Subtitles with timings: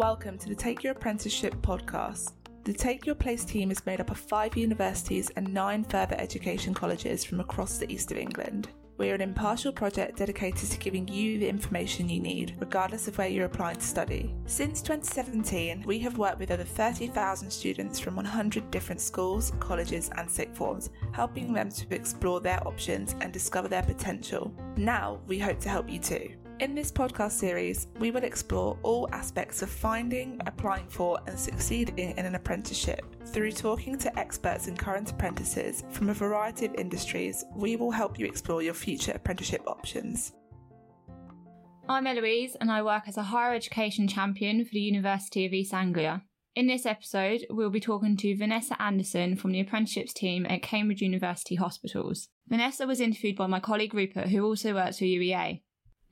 [0.00, 2.32] Welcome to the Take Your Apprenticeship podcast.
[2.64, 6.72] The Take Your Place team is made up of five universities and nine further education
[6.72, 8.70] colleges from across the east of England.
[8.96, 13.18] We are an impartial project dedicated to giving you the information you need, regardless of
[13.18, 14.34] where you're applying to study.
[14.46, 20.30] Since 2017, we have worked with over 30,000 students from 100 different schools, colleges, and
[20.30, 24.50] sixth forms, helping them to explore their options and discover their potential.
[24.78, 26.39] Now, we hope to help you too.
[26.60, 32.10] In this podcast series, we will explore all aspects of finding, applying for, and succeeding
[32.18, 33.00] in an apprenticeship.
[33.28, 38.18] Through talking to experts and current apprentices from a variety of industries, we will help
[38.18, 40.34] you explore your future apprenticeship options.
[41.88, 45.72] I'm Eloise and I work as a higher education champion for the University of East
[45.72, 46.24] Anglia.
[46.54, 51.00] In this episode, we'll be talking to Vanessa Anderson from the apprenticeships team at Cambridge
[51.00, 52.28] University Hospitals.
[52.48, 55.62] Vanessa was interviewed by my colleague Rupert, who also works for UEA.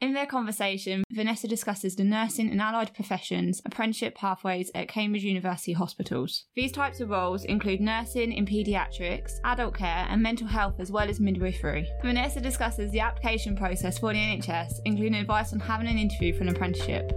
[0.00, 5.72] In their conversation, Vanessa discusses the nursing and allied professions apprenticeship pathways at Cambridge University
[5.72, 6.44] hospitals.
[6.54, 11.08] These types of roles include nursing in paediatrics, adult care, and mental health, as well
[11.08, 11.88] as midwifery.
[12.00, 16.44] Vanessa discusses the application process for the NHS, including advice on having an interview for
[16.44, 17.10] an apprenticeship.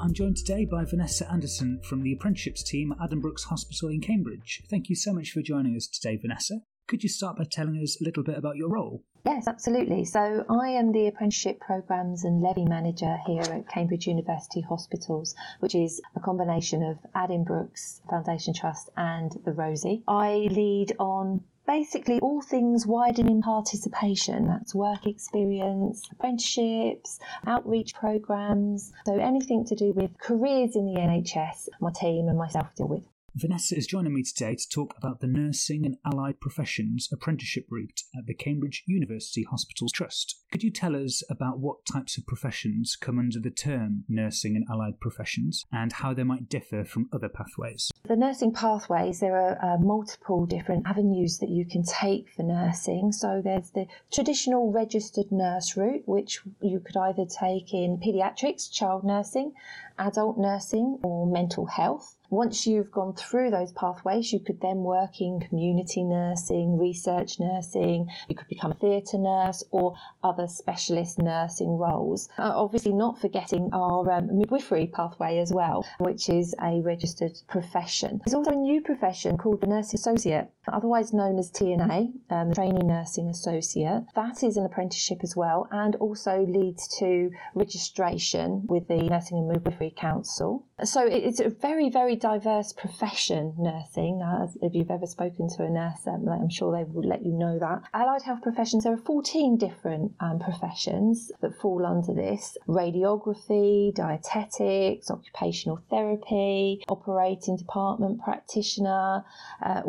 [0.00, 4.62] I'm joined today by Vanessa Anderson from the apprenticeships team at Addenbrooke's Hospital in Cambridge.
[4.70, 6.60] Thank you so much for joining us today, Vanessa.
[6.88, 9.04] Could you start by telling us a little bit about your role?
[9.28, 10.06] Yes, absolutely.
[10.06, 15.74] So I am the Apprenticeship Programmes and Levy Manager here at Cambridge University Hospitals, which
[15.74, 20.02] is a combination of Addenbrooke's Foundation Trust and the Rosie.
[20.08, 24.46] I lead on basically all things widening participation.
[24.46, 28.94] That's work experience, apprenticeships, outreach programs.
[29.04, 33.02] So anything to do with careers in the NHS, my team and myself deal with.
[33.34, 38.00] Vanessa is joining me today to talk about the Nursing and Allied Professions Apprenticeship Route
[38.16, 40.40] at the Cambridge University Hospitals Trust.
[40.50, 44.64] Could you tell us about what types of professions come under the term Nursing and
[44.68, 47.90] Allied Professions and how they might differ from other pathways?
[48.08, 53.12] The nursing pathways, there are uh, multiple different avenues that you can take for nursing.
[53.12, 59.04] So there's the traditional registered nurse route, which you could either take in paediatrics, child
[59.04, 59.52] nursing,
[59.98, 62.16] adult nursing, or mental health.
[62.30, 68.06] Once you've gone through those pathways, you could then work in community nursing, research nursing,
[68.28, 72.28] you could become a theatre nurse or other specialist nursing roles.
[72.38, 78.20] Uh, obviously, not forgetting our um, midwifery pathway as well, which is a registered profession.
[78.26, 82.84] There's also a new profession called the nursing associate, otherwise known as TNA, um, trainee
[82.84, 84.04] nursing associate.
[84.14, 89.48] That is an apprenticeship as well and also leads to registration with the Nursing and
[89.48, 90.64] Midwifery Council.
[90.84, 94.22] So it's a very, very diverse profession, nursing.
[94.22, 97.32] Uh, if you've ever spoken to a nurse, um, I'm sure they will let you
[97.32, 97.82] know that.
[97.92, 105.10] Allied health professions, there are 14 different um, professions that fall under this radiography, dietetics,
[105.10, 109.24] occupational therapy, operating department practitioner,
[109.62, 109.82] uh,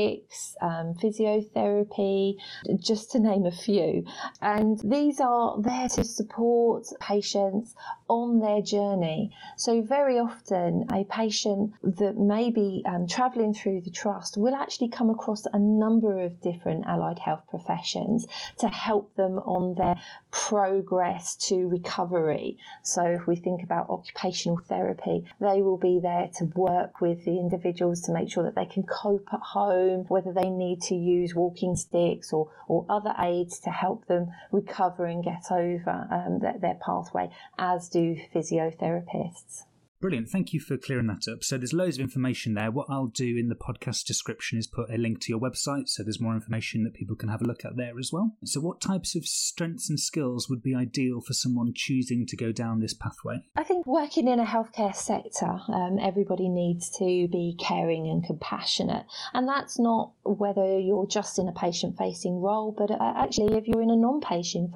[0.00, 2.36] orthotics, um, physiotherapy,
[2.78, 4.04] just to name a few.
[4.40, 7.74] And these are there to support patients
[8.08, 9.32] on their journey.
[9.56, 14.88] So, very often, a patient that may be um, travelling through the trust will actually
[14.88, 18.26] come across a number of different allied health professions
[18.58, 19.96] to help them on their
[20.30, 22.58] progress to recovery.
[22.82, 27.38] So, if we think about occupational therapy, they will be there to work with the
[27.38, 31.34] individuals to make sure that they can cope at home, whether they need to use
[31.34, 36.58] walking sticks or, or other aids to help them recover and get over um, their,
[36.58, 39.64] their pathway, as do physiotherapists.
[40.00, 40.30] Brilliant.
[40.30, 41.44] Thank you for clearing that up.
[41.44, 42.70] So there's loads of information there.
[42.70, 46.02] What I'll do in the podcast description is put a link to your website so
[46.02, 48.34] there's more information that people can have a look at there as well.
[48.44, 52.50] So what types of strengths and skills would be ideal for someone choosing to go
[52.50, 53.44] down this pathway?
[53.56, 59.04] I think working in a healthcare sector, um, everybody needs to be caring and compassionate.
[59.34, 63.68] And that's not whether you're just in a patient facing role, but uh, actually if
[63.68, 64.72] you're in a non-patient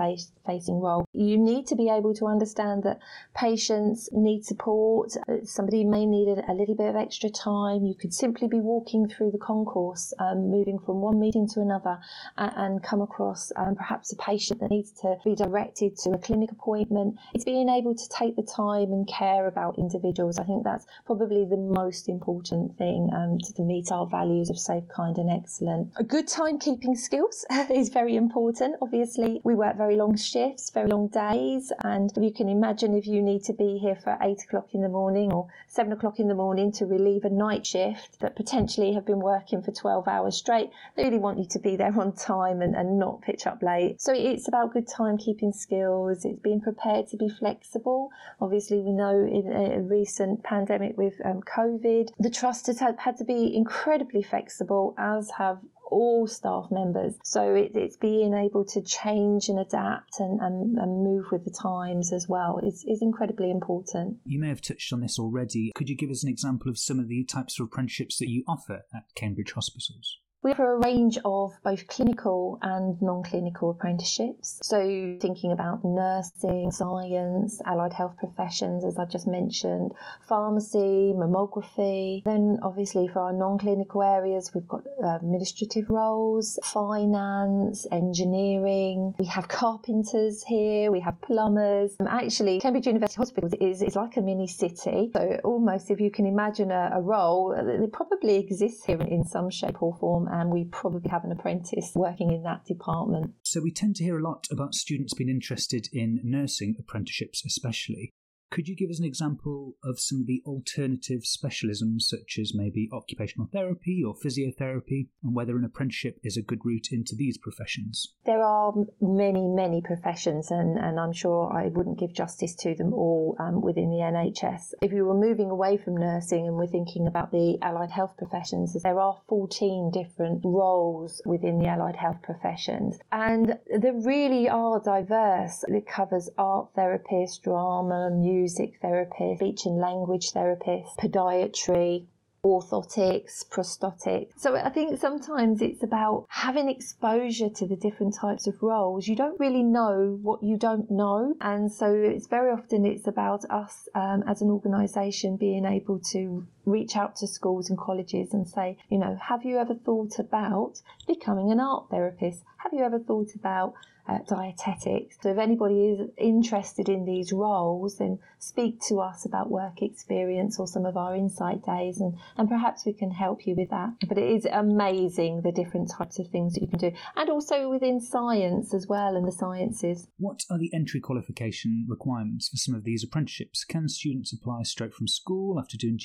[0.47, 2.99] facing role, you need to be able to understand that
[3.35, 5.14] patients need support
[5.45, 7.85] somebody may need a, a, little bit of extra time.
[7.85, 11.99] You could simply be walking through the concourse, um, moving from one meeting to another,
[12.37, 16.19] and, and come across um, perhaps a patient that needs to be directed to a
[16.19, 17.17] clinic appointment.
[17.35, 20.39] It's being able to take the time and care about individuals.
[20.39, 24.85] I think that's probably the most important thing um, to meet our values of safe,
[24.95, 25.93] kind, and excellent.
[25.97, 28.77] A good timekeeping skills is very important.
[28.83, 33.23] Obviously, we work very long shifts, very long days, and you can imagine if you
[33.23, 36.29] need to be here for eight o'clock in the morning morning or seven o'clock in
[36.29, 40.35] the morning to relieve a night shift that potentially have been working for 12 hours
[40.35, 40.71] straight.
[40.97, 44.01] They really want you to be there on time and, and not pitch up late.
[44.01, 46.25] So it's about good timekeeping skills.
[46.25, 48.11] It's being prepared to be flexible.
[48.41, 53.19] Obviously, we know in a recent pandemic with um, COVID, the trust has had, had
[53.19, 57.15] to be incredibly flexible, as have all staff members.
[57.25, 61.51] So it, it's being able to change and adapt and, and, and move with the
[61.51, 64.19] times as well is, is incredibly important.
[64.25, 65.73] You may have touched on this already.
[65.75, 68.45] Could you give us an example of some of the types of apprenticeships that you
[68.47, 70.19] offer at Cambridge hospitals?
[70.45, 74.61] We offer a range of both clinical and non clinical apprenticeships.
[74.63, 79.93] So, thinking about nursing, science, allied health professions, as I just mentioned,
[80.29, 82.23] pharmacy, mammography.
[82.25, 89.15] Then, obviously, for our non clinical areas, we've got uh, administrative roles, finance, engineering.
[89.19, 91.97] We have carpenters here, we have plumbers.
[91.99, 95.09] Um, actually, Cambridge University Hospitals is, is like a mini city.
[95.15, 99.49] So, almost if you can imagine a, a role, it probably exists here in some
[99.49, 103.31] shape or form and we probably have an apprentice working in that department.
[103.45, 108.11] So we tend to hear a lot about students being interested in nursing apprenticeships, especially.
[108.55, 112.89] Could you give us an example of some of the alternative specialisms, such as maybe
[112.93, 118.15] occupational therapy or physiotherapy, and whether an apprenticeship is a good route into these professions?
[118.25, 122.95] There are many, many professions, and, and I'm sure I wouldn't give justice to them
[122.95, 124.75] all um, within the NHS.
[124.83, 128.81] If you were moving away from nursing and we're thinking about the allied health professions,
[128.85, 135.65] there are 14 different roles within the allied health professions, and they really are diverse.
[135.67, 142.05] It covers art therapist, drama, music music therapist, speech and language therapist, podiatry,
[142.45, 144.33] orthotics, prosthetics.
[144.37, 149.09] So I think sometimes it's about having exposure to the different types of roles.
[149.09, 153.47] You don't really know what you don't know, and so it's very often it's about
[153.49, 158.49] us um, as an organisation being able to reach out to schools and colleges and
[158.49, 162.43] say, you know, have you ever thought about becoming an art therapist?
[162.59, 163.75] Have you ever thought about
[164.07, 165.17] uh, dietetics.
[165.23, 170.59] So if anybody is interested in these roles, then speak to us about work experience
[170.59, 173.91] or some of our insight days, and, and perhaps we can help you with that.
[174.07, 177.71] But it is amazing the different types of things that you can do, and also
[177.71, 180.07] within science as well and the sciences.
[180.19, 183.65] What are the entry qualification requirements for some of these apprenticeships?
[183.65, 185.97] Can students apply straight from school after doing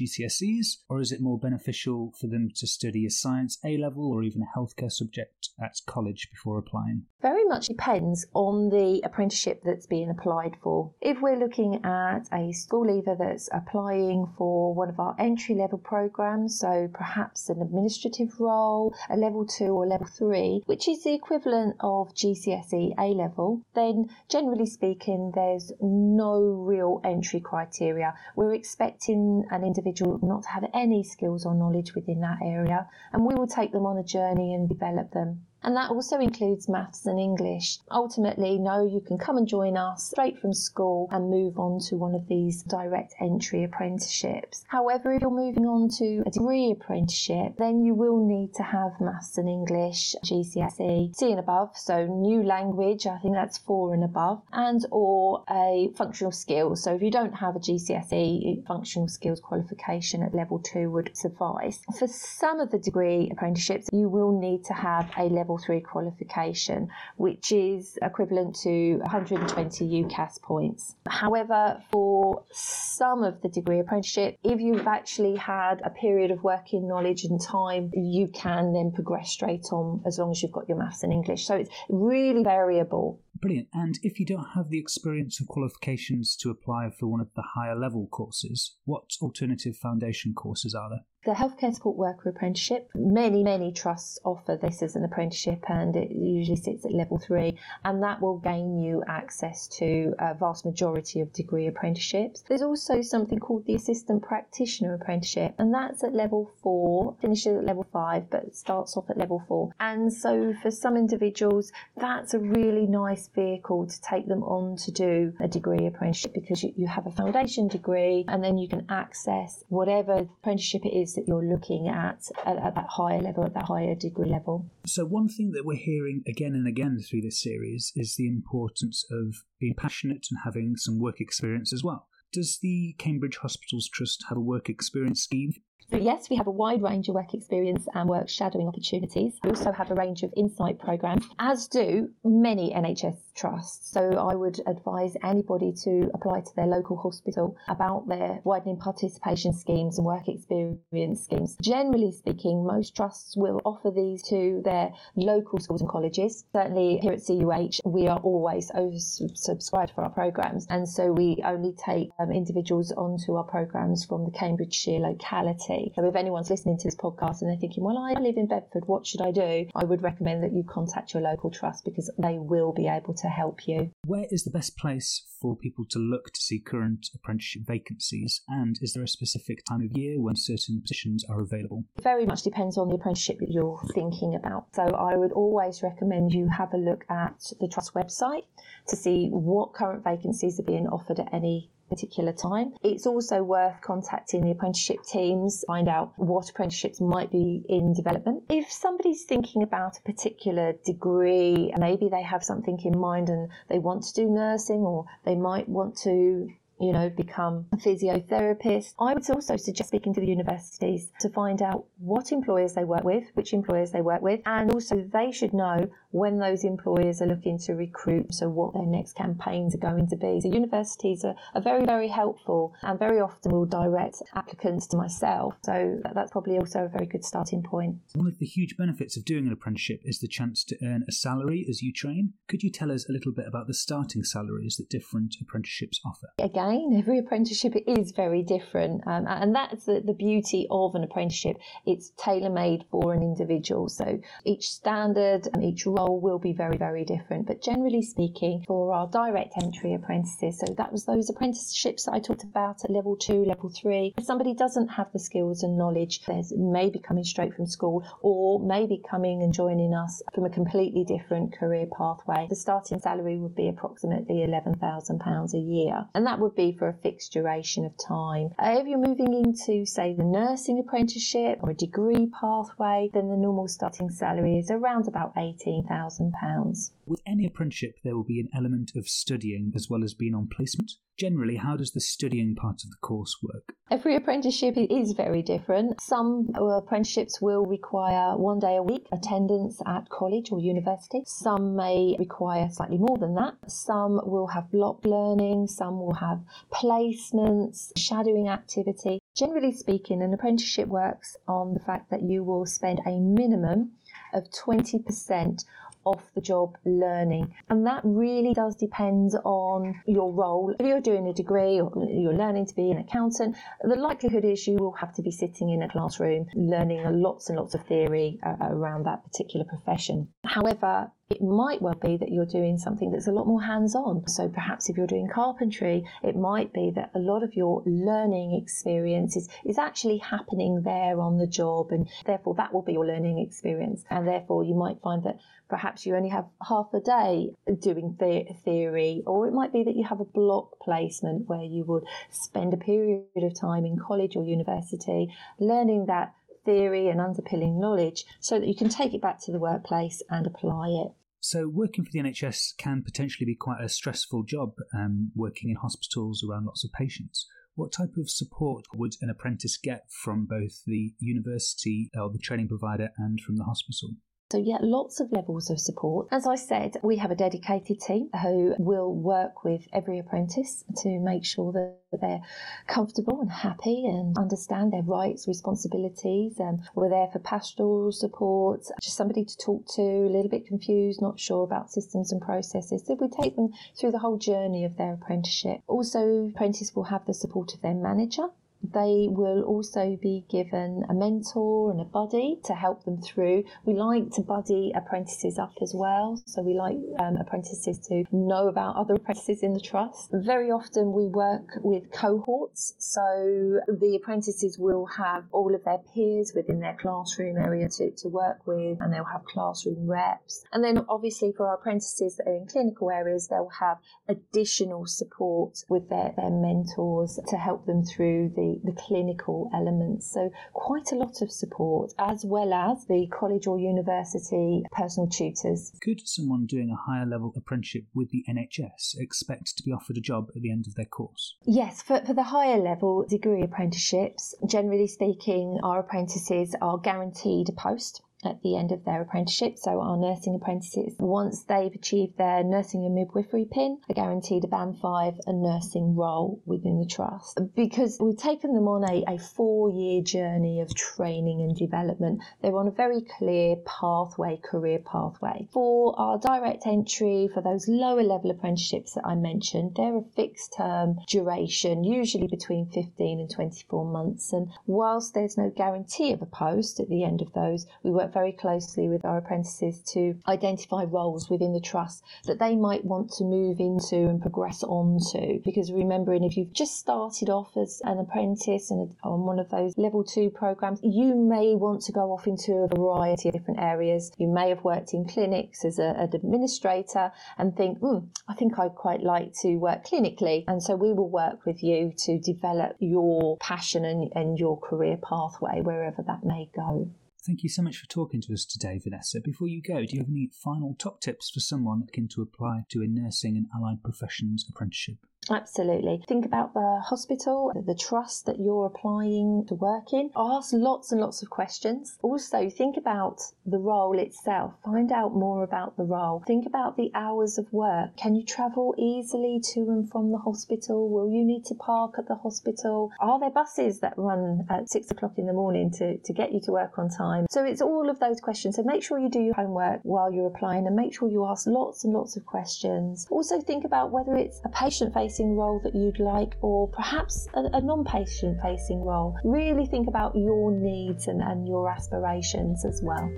[0.90, 4.42] Or is it more beneficial for them to study a science A level or even
[4.42, 7.04] a healthcare subject at college before applying?
[7.22, 10.94] Very much depends on the apprenticeship that's being applied for.
[11.02, 15.78] If we're looking at a school leaver that's applying for one of our entry level
[15.78, 21.14] programs, so perhaps an administrative role, a level two or level three, which is the
[21.14, 28.14] equivalent of GCSE A level, then generally speaking, there's no real entry criteria.
[28.36, 33.26] We're expecting an individual not to have any skills or knowledge within that area, and
[33.26, 35.46] we will take them on a journey and develop them.
[35.62, 37.80] And that also includes maths and English.
[37.92, 41.98] Ultimately, no, you can come and join us straight from school and move on to
[41.98, 44.64] one of these direct entry apprenticeships.
[44.68, 49.02] However, if you're moving on to a degree apprenticeship, then you will need to have
[49.02, 54.04] maths and English, GCSE, C and above, so new language, I think that's four and
[54.04, 56.76] above, and or a functional skill.
[56.76, 61.80] So if you don't have a GCSE functional skills qualification at level two would suffice.
[61.98, 65.82] For some of the degree apprenticeships, you will need to have a level level three
[65.82, 70.96] qualification, which is equivalent to 120 UCAS points.
[71.08, 76.88] However, for some of the degree apprenticeship, if you've actually had a period of working
[76.88, 80.78] knowledge and time, you can then progress straight on as long as you've got your
[80.78, 81.46] maths and English.
[81.46, 83.20] So it's really variable.
[83.42, 83.70] Brilliant.
[83.74, 87.44] And if you don't have the experience or qualifications to apply for one of the
[87.56, 91.06] higher level courses, what alternative foundation courses are there?
[91.26, 96.12] The Healthcare Support Worker Apprenticeship, many, many trusts offer this as an apprenticeship and it
[96.12, 101.20] usually sits at level three and that will gain you access to a vast majority
[101.20, 102.46] of degree apprenticeships.
[102.48, 107.66] There's also something called the Assistant Practitioner Apprenticeship and that's at level four, finishes at
[107.66, 109.74] level five but starts off at level four.
[109.78, 114.92] And so for some individuals, that's a really nice vehicle to take them on to
[114.92, 118.86] do a degree apprenticeship because you, you have a foundation degree and then you can
[118.88, 123.54] access whatever apprenticeship it is that you're looking at, at at that higher level, at
[123.54, 124.70] that higher degree level.
[124.86, 129.06] So, one thing that we're hearing again and again through this series is the importance
[129.12, 132.08] of being passionate and having some work experience as well.
[132.32, 135.54] Does the Cambridge Hospitals Trust have a work experience scheme?
[135.92, 139.34] So, yes, we have a wide range of work experience and work shadowing opportunities.
[139.44, 143.92] We also have a range of insight programs, as do many NHS trusts.
[143.92, 149.52] So, I would advise anybody to apply to their local hospital about their widening participation
[149.52, 151.58] schemes and work experience schemes.
[151.60, 156.46] Generally speaking, most trusts will offer these to their local schools and colleges.
[156.54, 161.74] Certainly, here at CUH, we are always oversubscribed for our programs, and so we only
[161.74, 165.69] take um, individuals onto our programs from the Cambridgeshire locality.
[165.96, 168.88] So if anyone's listening to this podcast and they're thinking, well, I live in Bedford,
[168.88, 169.68] what should I do?
[169.76, 173.28] I would recommend that you contact your local trust because they will be able to
[173.28, 173.92] help you.
[174.06, 178.42] Where is the best place for people to look to see current apprenticeship vacancies?
[178.48, 181.86] And is there a specific time of year when certain positions are available?
[181.98, 184.68] It very much depends on the apprenticeship that you're thinking about.
[184.74, 188.46] So I would always recommend you have a look at the trust website
[188.88, 192.74] to see what current vacancies are being offered at any particular time.
[192.84, 198.44] It's also worth contacting the apprenticeship teams, find out what apprenticeships might be in development.
[198.50, 203.80] If somebody's thinking about a particular degree, maybe they have something in mind and they
[203.80, 208.94] want to do nursing or they might want to you know, become a physiotherapist.
[209.00, 213.04] I would also suggest speaking to the universities to find out what employers they work
[213.04, 217.28] with, which employers they work with, and also they should know when those employers are
[217.28, 220.40] looking to recruit, so what their next campaigns are going to be.
[220.42, 225.54] So universities are, are very, very helpful and very often will direct applicants to myself.
[225.64, 227.98] So that's probably also a very good starting point.
[228.16, 231.12] One of the huge benefits of doing an apprenticeship is the chance to earn a
[231.12, 232.34] salary as you train.
[232.48, 236.30] Could you tell us a little bit about the starting salaries that different apprenticeships offer?
[236.40, 241.58] Again, every apprenticeship is very different, um, and that's the, the beauty of an apprenticeship.
[241.86, 243.90] It's tailor made for an individual.
[243.90, 247.48] So each standard and each role will be very, very different.
[247.48, 252.20] But generally speaking, for our direct entry apprentices, so that was those apprenticeships that I
[252.20, 254.14] talked about at level two, level three.
[254.18, 258.60] If somebody doesn't have the skills and knowledge, there's maybe coming straight from school or
[258.60, 262.48] maybe coming and joining us from a completely different career pathway.
[262.50, 266.98] The starting salary would be approximately £11,000 a year, and that would be for a
[267.02, 268.50] fixed duration of time.
[268.60, 273.38] Uh, if you're moving into, say, the nursing apprenticeship or a degree pathway, then the
[273.38, 276.92] normal starting salary is around about 18,000 £1,000.
[277.06, 280.48] With any apprenticeship, there will be an element of studying as well as being on
[280.48, 280.94] placement.
[281.18, 283.74] Generally, how does the studying part of the course work?
[283.92, 286.00] Every apprenticeship is very different.
[286.02, 291.24] Some apprenticeships will require one day a week attendance at college or university.
[291.26, 293.56] Some may require slightly more than that.
[293.68, 299.20] Some will have block learning, some will have placements, shadowing activity.
[299.36, 303.92] Generally speaking, an apprenticeship works on the fact that you will spend a minimum
[304.34, 305.66] of 20%
[306.06, 307.54] off the job learning.
[307.70, 310.74] And that really does depend on your role.
[310.80, 314.68] If you're doing a degree or you're learning to be an accountant, the likelihood is
[314.68, 318.40] you will have to be sitting in a classroom learning lots and lots of theory
[318.44, 320.30] uh, around that particular profession.
[320.46, 324.28] However, it might well be that you're doing something that's a lot more hands on.
[324.28, 328.60] So perhaps if you're doing carpentry, it might be that a lot of your learning
[328.60, 333.06] experience is, is actually happening there on the job, and therefore that will be your
[333.06, 334.04] learning experience.
[334.10, 335.38] And therefore, you might find that
[335.70, 339.96] perhaps you only have half a day doing the- theory, or it might be that
[339.96, 344.36] you have a block placement where you would spend a period of time in college
[344.36, 346.34] or university learning that
[346.66, 350.46] theory and underpinning knowledge so that you can take it back to the workplace and
[350.46, 351.12] apply it.
[351.42, 355.78] So, working for the NHS can potentially be quite a stressful job, um, working in
[355.78, 357.48] hospitals around lots of patients.
[357.76, 362.68] What type of support would an apprentice get from both the university or the training
[362.68, 364.16] provider and from the hospital?
[364.52, 366.28] So, yeah, lots of levels of support.
[366.32, 371.20] As I said, we have a dedicated team who will work with every apprentice to
[371.20, 372.42] make sure that they're
[372.88, 376.56] comfortable and happy and understand their rights, responsibilities.
[376.58, 381.22] And we're there for pastoral support, just somebody to talk to, a little bit confused,
[381.22, 383.04] not sure about systems and processes.
[383.06, 385.82] So, we take them through the whole journey of their apprenticeship.
[385.86, 388.48] Also, apprentice will have the support of their manager
[388.82, 393.64] they will also be given a mentor and a buddy to help them through.
[393.86, 398.68] We like to buddy apprentices up as well, so we like um, apprentices to know
[398.68, 400.30] about other apprentices in the trust.
[400.34, 406.54] Very often we work with cohorts, so the apprentices will have all of their peers
[406.56, 410.64] within their classroom area to, to work with, and they'll have classroom reps.
[410.72, 415.84] And then obviously for our apprentices that are in clinical areas, they'll have additional support
[415.90, 420.32] with their, their mentors to help them through the the, the clinical elements.
[420.32, 425.92] So quite a lot of support, as well as the college or university personal tutors.
[426.02, 430.22] Could someone doing a higher level apprenticeship with the NHS expect to be offered a
[430.22, 431.56] job at the end of their course?
[431.66, 437.74] Yes, for, for the higher level degree apprenticeships, generally speaking, our apprentices are guaranteed a
[437.74, 439.78] post at the end of their apprenticeship.
[439.78, 444.68] So our nursing apprentices, once they've achieved their nursing and midwifery pin, are guaranteed a
[444.68, 447.60] band five and nursing role within the trust.
[447.76, 452.78] Because we've taken them on a, a four year journey of training and development, they're
[452.78, 455.68] on a very clear pathway, career pathway.
[455.72, 460.76] For our direct entry, for those lower level apprenticeships that I mentioned, they're a fixed
[460.78, 464.54] term duration, usually between 15 and 24 months.
[464.54, 468.29] And whilst there's no guarantee of a post at the end of those, we work
[468.30, 473.04] work very closely with our apprentices to identify roles within the trust that they might
[473.04, 475.60] want to move into and progress onto.
[475.64, 479.98] Because remembering, if you've just started off as an apprentice and on one of those
[479.98, 484.32] level two programs, you may want to go off into a variety of different areas.
[484.38, 488.78] You may have worked in clinics as a, an administrator and think, hmm, I think
[488.78, 490.64] I'd quite like to work clinically.
[490.68, 495.18] And so we will work with you to develop your passion and, and your career
[495.18, 497.10] pathway wherever that may go.
[497.46, 499.40] Thank you so much for talking to us today, Vanessa.
[499.40, 502.84] Before you go, do you have any final top tips for someone looking to apply
[502.90, 505.20] to a nursing and allied professions apprenticeship?
[505.50, 506.22] Absolutely.
[506.28, 510.30] Think about the hospital, the trust that you're applying to work in.
[510.36, 512.18] Ask lots and lots of questions.
[512.22, 514.74] Also, think about the role itself.
[514.84, 516.44] Find out more about the role.
[516.46, 518.16] Think about the hours of work.
[518.18, 521.10] Can you travel easily to and from the hospital?
[521.10, 523.12] Will you need to park at the hospital?
[523.20, 526.62] Are there buses that run at six o'clock in the morning to, to get you
[526.62, 527.46] to work on time?
[527.50, 528.76] So it's all of those questions.
[528.76, 531.66] So make sure you do your homework while you're applying and make sure you ask
[531.68, 533.28] lots and lots of questions.
[533.30, 537.48] Also, think about whether it's a patient facing facing role that you'd like, or perhaps
[537.54, 539.36] a, a non patient facing role.
[539.44, 543.32] Really think about your needs and, and your aspirations as well.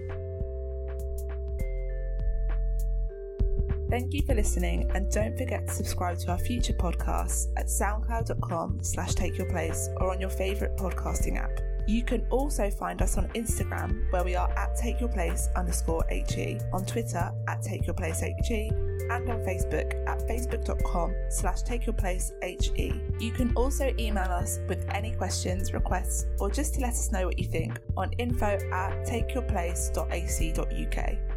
[3.89, 8.79] Thank you for listening and don't forget to subscribe to our future podcasts at soundcloud.com
[8.81, 11.51] slash take your place or on your favourite podcasting app.
[11.87, 16.05] You can also find us on Instagram where we are at take your place underscore
[16.09, 18.71] HE, on Twitter at take your place HE
[19.11, 23.21] and on Facebook at facebook.com slash takeyourplacehe.
[23.21, 27.25] You can also email us with any questions, requests, or just to let us know
[27.25, 31.30] what you think on info at takeyourplace.ac.uk.